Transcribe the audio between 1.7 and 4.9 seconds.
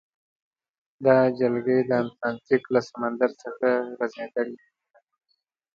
د اتلانتیک له سمندر څخه غزیدلې دي.